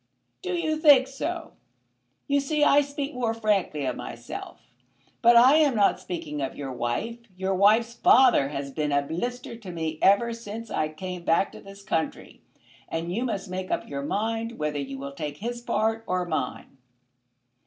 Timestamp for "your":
6.55-6.71, 7.37-7.53, 13.87-14.01